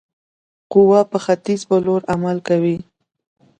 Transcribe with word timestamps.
قوه 0.71 1.01
په 1.11 1.17
ختیځ 1.25 1.61
په 1.69 1.75
لوري 1.85 2.05
عمل 2.13 2.37
کوي. 2.47 2.77